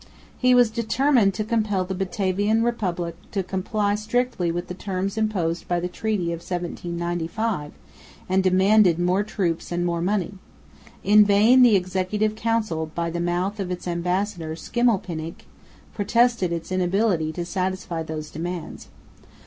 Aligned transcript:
He 0.35 0.55
was 0.55 0.71
determined 0.71 1.35
to 1.35 1.43
compel 1.43 1.85
the 1.85 1.93
Batavian 1.93 2.63
Republic 2.63 3.15
to 3.29 3.43
comply 3.43 3.93
strictly 3.93 4.51
with 4.51 4.65
the 4.67 4.73
terms 4.73 5.15
imposed 5.15 5.67
by 5.67 5.79
the 5.79 5.87
treaty 5.87 6.33
of 6.33 6.39
1795, 6.39 7.71
and 8.27 8.41
demanded 8.43 8.97
more 8.97 9.21
troops 9.21 9.71
and 9.71 9.85
more 9.85 10.01
money. 10.01 10.39
In 11.03 11.23
vain 11.23 11.61
the 11.61 11.75
Executive 11.75 12.35
Council, 12.35 12.89
by 12.95 13.11
the 13.11 13.19
mouth 13.19 13.59
of 13.59 13.69
its 13.69 13.87
ambassador, 13.87 14.55
Schimmelpenninck, 14.55 15.45
protested 15.93 16.51
its 16.51 16.71
inability 16.71 17.31
to 17.33 17.45
satisfy 17.45 18.01
those 18.01 18.31
demands. 18.31 18.87